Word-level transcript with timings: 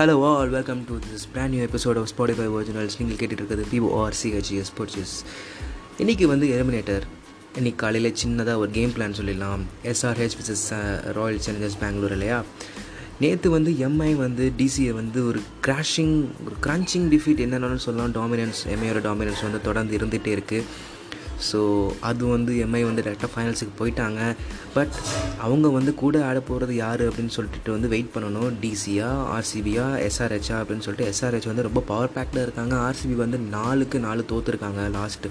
Hello 0.00 0.36
all 0.36 0.48
welcome 0.48 0.84
to 0.84 0.94
this 0.94 1.24
brand 1.32 1.52
new 1.52 1.64
episode 1.64 1.98
of 1.98 2.08
Spotify 2.10 2.44
originals 2.52 2.96
நீங்கள் 2.98 3.16
கேட்டுட்டு 3.16 3.38
இருக்கிறது 3.38 3.66
பிஓஆர் 3.72 4.12
சிஹெச்இஎஸ் 4.22 4.70
purchase 4.78 5.14
இன்றைக்கி 5.98 6.24
வந்து 6.24 6.46
எலிமினேட்டர் 6.46 7.00
இன்றைக்கி 7.58 7.74
காலையில் 7.74 8.14
சின்னதாக 8.24 8.56
ஒரு 8.56 8.70
கேம் 8.70 8.90
பிளான் 8.90 9.14
சொல்லிடலாம். 9.20 9.60
SRH 9.84 10.36
versus 10.40 10.64
Royal 11.12 11.40
Challengers 11.46 11.78
Bangalore 11.80 12.10
இல்லையா? 12.10 12.42
நேற்று 13.20 13.50
வந்து 13.50 13.70
எம்ஐ 13.70 14.14
வந்து 14.14 14.52
டிசியை 14.58 14.90
வந்து 14.90 15.26
ஒரு 15.26 15.40
கிராஷிங் 15.66 16.28
ஒரு 16.46 16.56
கிரான்ச்சிங் 16.62 17.06
டிஃபீட் 17.14 17.44
என்னென்னு 17.46 17.76
சொல்லலாம். 17.76 18.14
டாமினன்ஸ் 18.14 18.60
எம்ஐயோட 18.68 19.02
டாமினன்ஸ் 19.08 19.42
வந்து 19.42 19.62
தொடர்ந்து 19.62 19.98
இருந்துகிட்டே 19.98 20.38
இருக்குது 20.38 20.62
ஸோ 21.48 21.60
அது 22.08 22.22
வந்து 22.34 22.52
எம்ஐ 22.64 22.82
வந்து 22.88 23.04
டேரெக்டாக 23.06 23.30
ஃபைனல்ஸுக்கு 23.34 23.74
போயிட்டாங்க. 23.80 24.20
பட் 24.76 24.94
அவங்க 25.46 25.68
வந்து 25.76 25.94
கூட 26.02 26.16
ஆட 26.28 26.40
போகிறது 26.48 26.74
யார் 26.80 27.02
அப்படின்னு 27.08 27.34
சொல்லிட்டு 27.36 27.76
வந்து 27.76 27.90
வெயிட் 27.94 28.12
பண்ணணும். 28.16 28.50
டிசியா 28.64 29.08
ஆர்சிபியா 29.36 29.86
எஸ்ஆர்ஹெச்சா 30.08 30.58
அப்படின்னு 30.60 30.86
சொல்லிட்டு 30.86 31.08
எஸ்ஆர்ஹெச் 31.12 31.50
வந்து 31.52 31.66
ரொம்ப 31.68 31.82
பவர் 31.92 32.14
பேக்டாக 32.18 32.46
இருக்காங்க. 32.46 32.76
ஆர்சிபி 32.88 33.16
வந்து 33.24 33.40
நாலுக்கு 33.56 34.00
நாலு 34.08 34.24
தோற்றுருக்காங்க 34.32 34.84
லாஸ்ட் 34.98 35.26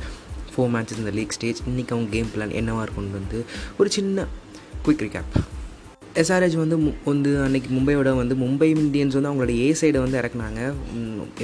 ஃபோர் 0.54 0.74
மேட்சஸ் 0.76 1.02
இந்த 1.04 1.14
லீக் 1.20 1.38
ஸ்டேஜ் 1.38 1.62
இன்றைக்கி 1.70 1.94
அவங்க 1.96 2.12
கேம் 2.18 2.34
பிளான் 2.36 2.58
என்னவாக 2.62 2.86
இருக்கும்னு 2.86 3.18
வந்து 3.20 3.40
ஒரு 3.82 3.92
சின்ன 3.98 4.28
குயிக் 4.86 5.06
ரிகேப் 5.08 5.38
எஸ்ஆர்ஹெச் 6.22 6.56
வந்து 6.62 6.78
வந்து 7.06 7.32
அன்னைக்கு 7.44 7.70
மும்பையோட 7.76 8.16
வந்து 8.20 8.36
மும்பை 8.36 8.70
இந்தியன்ஸ் 8.84 9.16
வந்து 9.18 9.30
அவங்களோட 9.32 9.54
ஏ 9.66 9.68
சைடை 9.82 10.00
வந்து 10.04 10.18
இறக்குனாங்க. 10.22 10.62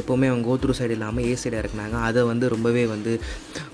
எப்போவுமே 0.02 0.28
அவங்க 0.32 0.46
கோத்ரூ 0.50 0.74
சைடு 0.80 0.96
இல்லாமல் 0.98 1.26
ஏ 1.26 1.34
சைடு 1.44 1.58
இறக்குனாங்க. 1.62 1.98
அதை 2.08 2.24
வந்து 2.24 2.50
ரொம்பவே 2.50 2.86
வந்து 2.86 3.20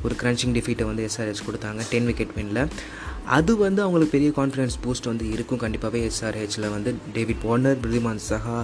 ஒரு 0.04 0.16
கிரன்ச்சிங் 0.22 0.56
டிஃபீட்டை 0.58 0.86
வந்து 0.90 1.08
எஸ்ஆர்ஹெச் 1.10 1.46
கொடுத்தாங்க. 1.48 1.82
டென் 1.92 2.06
விக்கெட் 2.06 2.36
வின்ல 2.40 2.68
அது 3.38 3.58
வந்து 3.58 3.82
அவங்களுக்கு 3.82 4.14
பெரிய 4.14 4.30
கான்ஃபிடன்ஸ் 4.38 4.76
பூஸ்ட் 4.84 5.10
வந்து 5.10 5.26
இருக்கும். 5.34 5.60
கண்டிப்பாகவே 5.64 6.00
எஸ்ஆர்ஹெச்சில் 6.10 6.72
வந்து 6.76 6.92
டேவிட் 7.16 7.44
வார்னர் 7.44 7.82
பிரிதிமான் 7.84 8.22
சஹா 8.30 8.58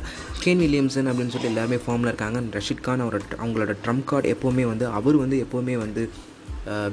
கேன் 0.43 0.61
வில்லியம்சன் 0.63 1.09
அப்படின்னு 1.09 1.33
சொல்லிட்டு 1.33 1.53
எல்லாமே 1.53 1.79
ஃபார்மில் 1.85 2.11
இருக்காங்க. 2.11 2.39
ரஷித் 2.57 2.85
கான் 2.87 3.03
அவரோட 3.05 3.21
அவங்களோட 3.43 3.75
ட்ரம்ப் 3.85 4.07
கார்டு 4.11 4.35
எப்போவுமே 4.35 4.65
வந்து 4.71 4.87
அவர் 4.87 5.17
வந்து 5.23 5.45
எப்போவுமே 5.45 5.77
வந்து 5.77 6.09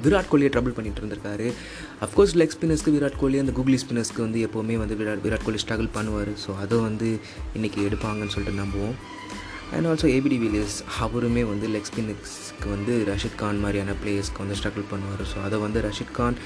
விராட் 0.05 0.31
கோலியை 0.33 0.51
ட்ரபிள் 0.55 0.77
பண்ணிட்டு 0.77 1.01
இருந்திருக்காரு. 1.03 1.49
அஃப்கோர்ஸ் 2.07 2.35
லெக் 2.41 2.55
ஸ்பின்னர்ஸ்க்கு 2.57 2.95
விராட் 2.97 3.19
கோலி 3.23 3.39
அந்த 3.43 3.55
கூகுளி 3.59 3.79
ஸ்பின்னர்ஸ்க்கு 3.85 4.25
வந்து 4.27 4.41
எப்போவுமே 4.47 4.77
வந்து 4.83 4.97
விராட் 5.01 5.25
விராட் 5.27 5.47
கோலி 5.49 5.61
ஸ்ட்ரகிள் 5.65 5.91
பண்ணுவார். 5.99 6.33
ஸோ 6.45 6.53
அதை 6.65 6.79
வந்து 6.89 7.11
இன்றைக்கி 7.59 7.81
எடுப்பாங்கன்னு 7.89 8.35
சொல்லிட்டு 8.37 8.63
நம்புவோம். 8.63 8.97
அண்ட் 9.75 9.87
ஆல்சோ 9.91 10.09
ஏபிடி 10.17 10.37
வில்லியர்ஸ் 10.45 10.79
அவருமே 11.05 11.43
வந்து 11.53 11.67
லெக் 11.75 11.89
ஸ்பின்னர்ஸ்க்கு 11.91 12.69
வந்து 12.75 12.95
ரஷித் 13.11 13.39
கான் 13.43 13.63
மாதிரியான 13.65 13.95
பிளேயர்ஸ்க்கு 14.03 14.43
வந்து 14.45 14.57
ஸ்ட்ரகிள் 14.61 14.87
பண்ணுவார். 14.93 15.23
ஸோ 15.33 15.37
அதை 15.47 15.59
வந்து 15.67 15.79
ரஷித் 15.87 16.17
கான் 16.19 16.37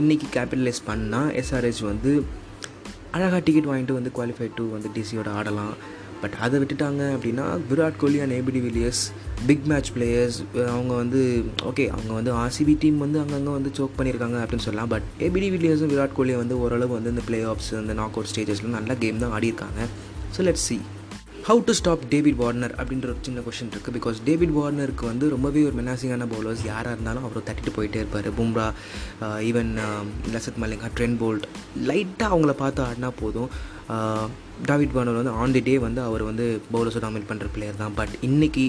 இன்றைக்கி 0.00 0.28
கேபிட்டலைஸ் 0.36 0.80
பண்ணால் 0.90 1.30
எஸ்ஆர்ஹெச் 1.42 1.82
வந்து 1.90 2.12
அழகாக 3.16 3.40
டிக்கெட் 3.46 3.68
வாங்கிட்டு 3.70 3.96
வந்து 3.98 4.10
குவாலிஃபை 4.16 4.48
டூ 4.56 4.64
வந்து 4.76 4.88
டிசியோட 4.96 5.28
ஆடலாம். 5.40 5.74
பட் 6.24 6.36
அதை 6.46 6.58
விட்டுட்டாங்க 6.62 7.02
அப்படின்னா 7.16 7.46
Virat 7.70 8.00
Kohli 8.02 8.18
and 8.24 8.36
ABD 8.38 8.62
Villiers 8.66 9.02
big 9.48 9.66
match 9.72 9.90
players 9.96 10.38
அவங்க 10.74 10.92
வந்து 11.02 11.20
ஓகே 11.70 11.86
அவங்க 11.96 12.12
வந்து 12.18 12.32
ஆர்சிபி 12.42 12.74
டீம் 12.84 12.98
வந்து 13.04 13.18
அங்கங்கே 13.22 13.54
வந்து 13.58 13.72
சோக் 13.78 13.96
பண்ணியிருக்காங்க 13.98 14.38
அப்படின்னு 14.44 14.66
சொல்லலாம். 14.68 14.90
பட் 14.94 15.06
ஏபிடி 15.26 15.48
வில்லியர்ஸும் 15.54 15.92
விராட் 15.94 16.16
கோலியும் 16.18 16.42
வந்து 16.42 16.58
ஓரளவு 16.64 16.92
வந்து 16.98 17.12
இந்த 17.14 17.24
பிளே 17.28 17.40
ஆஃப்ஸ் 17.52 17.70
இந்த 17.84 17.96
நாக் 18.00 18.16
அவுட் 18.18 18.32
ஸ்டேஜஸில் 18.32 18.76
நல்ல 18.78 18.94
கேம் 19.04 19.22
தான் 19.24 19.34
ஆடியிருக்காங்க. 19.38 19.80
So 20.36 20.40
let 20.48 20.62
see 20.66 20.76
how 21.46 21.62
to 21.68 21.72
stop 21.78 22.04
David 22.12 22.38
Warner 22.42 22.74
அப்படின்ற 22.80 23.06
ஒரு 23.12 23.22
சின்ன 23.26 23.40
கொஷின் 23.46 23.70
இருக்குது 23.72 23.94
பிகாஸ் 23.96 24.18
டேவிட் 24.28 24.52
வார்னருக்கு 24.58 25.04
வந்து 25.10 25.24
ரொம்பவே 25.32 25.62
ஒரு 25.68 25.74
மெனாசிங்கான 25.80 26.26
பவுலர்ஸ் 26.30 26.62
யாராக 26.68 26.92
இருந்தாலும் 26.94 27.24
அவர் 27.26 27.44
தட்டிட்டு 27.48 27.72
போயிட்டே 27.76 27.98
இருப்பார். 28.02 28.28
Bumrah 28.38 28.66
even 29.48 29.72
Lasith 30.34 30.60
Malinga 30.62 30.88
Trent 30.98 31.16
Boult 31.22 31.44
லைட்டாக 31.88 32.30
அவங்கள 32.32 32.52
பார்த்து 32.62 32.82
ஆடினா 32.86 33.10
போதும். 33.20 33.50
டாவிட் 33.90 34.68
டேவிட் 34.70 34.96
வார்னர் 34.98 35.20
வந்து 35.20 35.34
ஆன் 35.42 35.54
தி 35.56 35.62
டே 35.68 35.74
வந்து 35.86 36.02
அவர் 36.08 36.24
வந்து 36.30 36.46
பவுலர்ஸை 36.74 37.02
டாமினேட் 37.06 37.30
பண்ணுற 37.32 37.48
பிளேயர் 37.56 37.80
தான். 37.82 37.94
பட் 38.00 38.14
இன்றைக்கி 38.28 38.66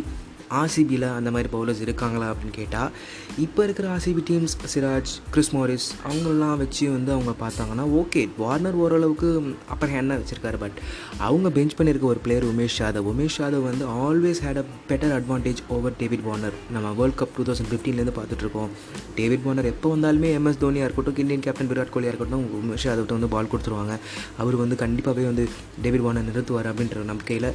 ஆர்சிபியில் 0.49 1.07
அந்த 1.15 1.31
மாதிரி 1.31 1.49
பவுலர்ஸ் 1.53 1.81
இருக்காங்களா 1.81 2.27
அப்படின்னு 2.31 2.55
கேட்டால் 2.61 2.91
இப்போ 3.37 3.63
இருக்கிற 3.63 3.97
RCB 3.97 4.23
teams 4.29 4.55
Siraj 4.73 5.11
Chris 5.31 5.51
Morris 5.55 5.87
அவங்களெலாம் 6.09 6.57
வச்சு 6.57 6.91
வந்து 6.91 7.11
அவங்க 7.11 7.33
பார்த்தாங்கன்னா 7.43 7.85
ஓகே 8.01 8.29
வார்னர் 8.37 8.73
ஓரளவுக்கு 8.73 9.55
அப்பர் 9.69 9.89
ஹேண்டாக 9.89 10.21
வச்சுருக்காரு. 10.21 10.57
பட் 10.57 10.77
அவங்க 11.17 11.49
பெஞ்ச் 11.49 11.75
பண்ணியிருக்க 11.77 12.01
ஒரு 12.01 12.19
பிளேயர் 12.19 12.45
உமேஷ் 12.45 12.77
யாதவ். 12.79 13.09
உமேஷ் 13.13 13.39
யாதவ் 13.41 13.65
வந்து 13.69 13.85
always 13.85 14.41
had 14.45 14.61
a 14.61 14.65
better 14.89 15.15
advantage 15.17 15.61
over 15.67 15.93
David 15.97 16.23
Warner 16.23 16.53
நம்ம 16.71 16.91
வேர்ல்ட் 16.91 17.19
கப் 17.21 17.35
டூ 17.37 17.43
தௌசண்ட் 17.43 17.71
ஃபிஃப்டீன்லேருந்து 17.71 18.17
பார்த்துட்ருக்கோம் 18.19 18.69
டேவிட் 19.15 19.43
வார்னர் 19.43 19.65
எப்போ 19.65 19.95
வந்தாலுமே 19.95 20.31
எம்எஸ் 20.39 20.61
தோனியாக 20.65 20.87
இருக்கட்டும் 20.87 21.21
இந்தியன் 21.23 21.41
கேப்டன் 21.41 21.67
விராட் 21.67 21.93
கோலியாக 21.95 22.13
இருக்கட்டும் 22.13 22.45
உமேஷ் 22.61 22.87
யாதவ்கிட்ட 22.87 23.17
வந்து 23.17 23.27
பால் 23.27 23.51
கொடுத்துருவாங்க. 23.51 23.95
அவர் 24.37 24.55
வந்து 24.55 24.75
கண்டிப்பாகவே 24.75 25.25
வந்து 25.25 25.49
டேவிட் 25.81 26.01
வார்னர் 26.01 26.29
நிறுத்துவார் 26.31 26.69
அப்படின்ற 26.73 27.03
நம்பிக்கையில் 27.03 27.49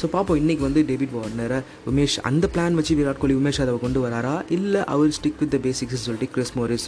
ஸோ 0.00 0.06
பார்ப்போம் 0.14 0.38
இன்றைக்கி 0.42 0.62
வந்து 0.66 0.82
டேவிட் 0.90 1.14
வார்னரை 1.16 1.58
உமேஷ் 1.90 2.16
அந்த 2.28 2.48
பிளான் 2.54 2.76
வச்சு 2.78 2.94
விராட் 3.00 3.20
கோலி 3.22 3.34
உமேஷ் 3.40 3.60
யாதவை 3.60 3.80
கொண்டு 3.86 4.00
வராரா? 4.06 4.34
இல்லை 4.56 4.82
அவர் 4.94 5.16
ஸ்டிக் 5.18 5.40
வித் 5.42 5.52
த 5.54 5.60
பேசிக்ஸ் 5.66 6.04
சொல்லிட்டு 6.06 6.28
கிறிஸ் 6.34 6.54
மோரிஸ் 6.58 6.86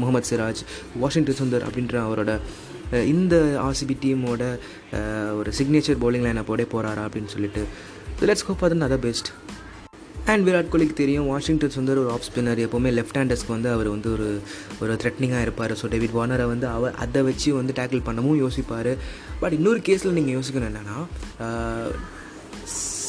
முகமது 0.00 0.28
சிராஜ் 0.30 0.62
வாஷிங்டன் 1.04 1.38
சுந்தர் 1.40 1.66
அப்படின்ற 1.68 1.96
அவரோட 2.08 2.32
இந்த 3.14 3.34
ஆர்சிபி 3.66 3.96
டீமோட 4.04 4.42
ஒரு 5.40 5.50
சிக்னேச்சர் 5.58 6.00
பவுலிங் 6.04 6.26
லைனை 6.26 6.44
போட 6.50 6.62
போகிறாரா 6.74 7.04
அப்படின்னு 7.08 7.32
சொல்லிட்டு. 7.36 7.64
லெட்ஸ் 8.28 8.46
ஹோப் 8.50 8.64
அது 8.68 8.78
அதர் 8.88 9.04
பெஸ்ட் 9.06 9.30
அண்ட் 10.32 10.44
விராட் 10.46 10.70
கோலிக்கு 10.72 10.96
தெரியும் 11.00 11.28
வாஷிங்டன்ஸ் 11.32 11.76
வந்து 11.78 11.92
ஒரு 12.02 12.10
ஆஃப் 12.14 12.26
ஸ்பின்னர் 12.26 12.60
எப்போவுமே 12.64 12.90
லெஃப்ட் 12.96 13.18
ஹேண்டர்ஸ்க்கு 13.20 13.54
வந்து 13.56 13.70
அவர் 13.76 13.88
வந்து 13.94 14.08
ஒரு 14.16 14.28
ஒரு 14.82 14.92
த்ரெட்னிங்காக 15.02 15.44
இருப்பார். 15.46 15.72
ஸோ 15.80 15.88
டேவிட் 15.94 16.14
வார்னரை 16.18 16.46
வந்து 16.52 16.66
அவர் 16.76 16.94
அதை 17.04 17.22
வச்சு 17.28 17.48
வந்து 17.60 17.72
டேக்கிள் 17.80 18.06
பண்ணவும் 18.08 18.40
யோசிப்பார். 18.44 18.92
பட் 19.42 19.56
இன்னொரு 19.58 19.82
கேஸில் 19.88 20.16
நீங்கள் 20.18 20.36
யோசிக்கணும் 20.38 20.70
என்னென்னா 20.70 20.98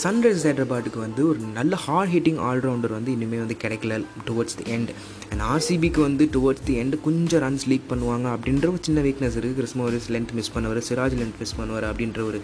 சன்ரைஸ் 0.02 0.44
ஹைதராபாத்துக்கு 0.48 1.00
வந்து 1.04 1.22
ஒரு 1.30 1.40
நல்ல 1.58 1.78
ஹார்ட் 1.86 2.12
ஹிட்டிங் 2.14 2.40
ஆல்ரவுண்டர் 2.50 2.94
வந்து 2.96 3.12
இனிமேல் 3.16 3.42
வந்து 3.44 3.58
கிடைக்கல 3.64 3.96
டுவர்ட்ஸ் 4.28 4.56
தி 4.60 4.66
எண்ட் 4.76 4.92
அண்ட் 5.32 5.44
ஆர்சிபிக்கு 5.50 6.02
வந்து 6.06 6.26
டுவர்ட்ஸ் 6.36 6.66
தி 6.68 6.76
எண்ட் 6.82 6.96
கொஞ்சம் 7.08 7.42
ரன்ஸ் 7.46 7.66
லீக் 7.72 7.86
பண்ணுவாங்க 7.92 8.28
அப்படின்ற 8.36 8.68
ஒரு 8.74 8.82
சின்ன 8.88 9.02
வீக்னஸ் 9.08 9.38
இருக்குது 9.38 9.60
கிறிஸ்மோரிஸ் 9.60 10.08
லென்த் 10.16 10.34
மிஸ் 10.40 10.52
பண்ணுவார் 10.56 10.82
சிராஜ் 10.90 11.18
லென்த் 11.22 11.40
மிஸ் 11.42 11.56
பண்ணுவார் 11.60 11.88
அப்படின்ற 11.90 12.22
ஒரு 12.30 12.40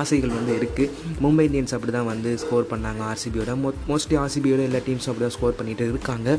ஆசைகள் 0.00 0.36
வந்து 0.38 0.54
இருக்குது 0.60 0.90
மும்பை 1.24 1.46
இந்தியன்ஸ் 1.48 1.74
அப்படி 1.78 1.94
தான் 1.98 2.10
வந்து 2.12 2.32
ஸ்கோர் 2.44 2.70
பண்ணாங்க 2.72 3.02
ஆர்சிபியோட 3.10 3.56
மோ 3.64 3.72
மோஸ்ட்லி 3.90 4.18
ஆர்சிபியோட 4.24 4.62
எல்லா 4.70 4.82
டீம்ஸும் 4.88 5.12
அப்படி 5.12 5.26
தான் 5.26 5.36
ஸ்கோர் 5.38 5.58
பண்ணிகிட்டு 5.60 5.90
இருக்காங்க. 5.92 6.38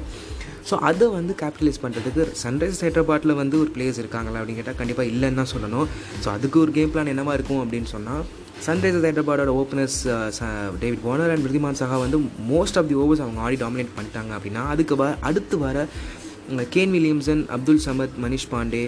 ஸோ 0.69 0.75
அதை 0.89 1.07
வந்து 1.17 1.33
கேபிட்டலைஸ் 1.41 1.81
பண்ணுறதுக்கு 1.83 2.23
சன்ரைஸ் 2.43 2.83
ஹைதராபாத்தில் 2.85 3.39
வந்து 3.41 3.55
ஒரு 3.63 3.69
பிளேயர்ஸ் 3.75 3.99
இருக்காங்களா 4.03 4.39
அப்படின்னு 4.39 4.61
கேட்டால் 4.61 4.79
கண்டிப்பாக 4.81 5.11
இல்லைன்னு 5.13 5.39
தான் 5.41 5.51
சொல்லணும். 5.53 5.87
ஸோ 6.23 6.29
அதுக்கு 6.35 6.57
ஒரு 6.59 6.71
கேம் 6.71 6.91
பிளான் 6.93 7.11
என்னவாக 7.13 7.37
இருக்கும் 7.39 7.61
அப்படின்னு 7.63 7.89
சொன்னால் 7.95 8.23
Sunrisers 8.65 9.05
ஹைதராபாடோட 9.07 9.51
openers 9.61 9.97
David 10.81 11.05
Warner 11.07 11.31
and 11.33 11.45
Wriddhiman 11.45 11.79
Saha 11.81 11.97
வந்து 12.05 12.17
மோஸ்ட் 12.51 12.77
ஆஃப் 12.81 12.89
தி 12.91 12.97
ஓவர்ஸ் 13.03 13.23
அவங்க 13.25 13.41
ஆடி 13.47 13.57
டாமினேட் 13.63 13.95
பண்ணிட்டாங்க 13.97 14.31
அப்படின்னா 14.37 14.63
அதுக்கு 14.73 14.95
வ 15.01 15.07
அடுத்து 15.29 15.57
வர 15.65 15.77
கேன் 16.73 16.93
வில்லியம்சன் 16.95 17.41
அப்துல் 17.55 17.81
சமத் 17.85 18.15
மனிஷ் 18.23 18.47
பாண்டே 18.51 18.81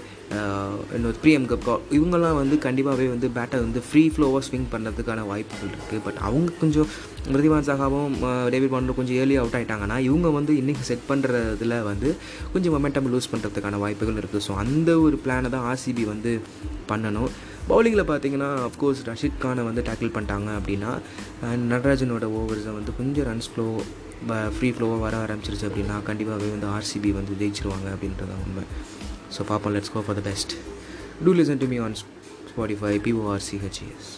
இன்னொரு 0.95 1.17
பிரியம் 1.21 1.47
கப்கா 1.51 1.73
இவங்கெல்லாம் 1.97 2.37
வந்து 2.39 2.55
கண்டிப்பாகவே 2.65 3.07
வந்து 3.09 3.27
பேட்டை 3.27 3.57
வந்து 3.59 3.81
ஃப்ரீ 3.87 4.03
ஃப்ளோவாக 4.13 4.41
ஸ்விங் 4.47 4.69
பண்ணுறதுக்கான 4.73 5.25
வாய்ப்புகள் 5.31 5.71
இருக்குது 5.73 6.03
பட் 6.05 6.19
அவங்க 6.27 6.53
கொஞ்சம் 6.59 6.89
பிரதிவான் 7.31 7.67
சகாவும் 7.69 8.15
டேவிட் 8.53 8.73
வார்னர் 8.73 8.99
கொஞ்சம் 8.99 9.17
ஏர்லி 9.21 9.37
அவுட் 9.41 9.57
ஆகிட்டாங்கன்னா 9.59 9.97
இவங்க 10.09 10.29
வந்து 10.29 10.53
இன்றைக்கி 10.61 10.85
செட் 10.91 11.09
பண்ணுறதுல 11.09 11.83
வந்து 11.83 12.11
கொஞ்சம் 12.53 12.75
மொமெண்டம் 12.75 13.11
லூஸ் 13.13 13.31
பண்ணுறதுக்கான 13.33 13.79
வாய்ப்புகள் 13.85 14.21
இருக்குது. 14.21 14.45
ஸோ 14.47 14.55
அந்த 14.63 14.99
ஒரு 14.99 15.19
பிளானை 15.25 15.49
தான் 15.49 15.67
ஆர்சிபி 15.73 16.05
வந்து 16.13 16.33
பண்ணணும். 16.91 17.31
பவுலிங்கில் 17.69 18.07
பார்த்தீங்கன்னா 18.09 18.49
அஃப்கோர்ஸ் 18.67 18.99
ரஷித் 19.09 19.39
கானை 19.43 19.63
வந்து 19.63 19.81
டேக்கிள் 19.81 20.11
பண்ணிட்டாங்க 20.15 20.49
அப்படின்னா 20.59 20.91
நடராஜனோட 21.71 22.25
ஓவர்ஸை 22.39 22.73
வந்து 22.79 22.91
கொஞ்சம் 22.97 23.25
ரன்ஸ் 23.29 23.49
ஃப்ளோ 23.53 23.65
ஃப்ரீ 24.55 24.69
ஃப்ளோவாக 24.75 24.99
வர 24.99 25.15
ஆரம்பிச்சிருச்சு 25.25 25.67
அப்படின்னா 25.69 25.95
கண்டிப்பாகவே 26.09 26.49
வந்து 26.55 26.67
ஆர்சிபி 26.67 27.11
வந்து 27.19 27.33
ஜெயிச்சிருவாங்க 27.41 27.87
அப்படின்றது 27.95 28.29
தான் 28.31 28.43
உண்மை. 28.45 28.63
ஸோ 29.35 29.43
பாப்போம் 29.49 29.73
let's 29.75 29.93
go 29.95 30.03
for 30.05 30.17
the 30.19 30.23
best 30.29 30.53
do 31.25 31.33
listen 31.39 31.61
to 31.63 31.67
me 31.73 31.77
on 31.77 31.97
Spotify 32.51 32.93
பிஓஆர்சிஹெச்எஸ் 33.07 34.09